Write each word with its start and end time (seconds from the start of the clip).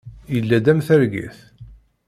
Yella-d 0.33 0.65
am 0.71 0.79
targit. 0.87 1.37